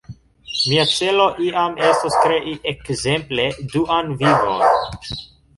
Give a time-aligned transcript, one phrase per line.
[0.69, 5.17] Mia celo iam estos krei, ekzemple, Duan Vivon.